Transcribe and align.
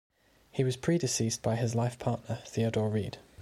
He 0.49 0.63
was 0.63 0.77
predeceased 0.77 1.43
by 1.43 1.55
his 1.57 1.75
life 1.75 1.99
partner, 1.99 2.39
Theodore 2.47 2.89
Reid. 2.89 3.19